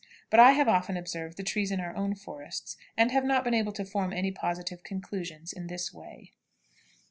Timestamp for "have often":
0.53-0.97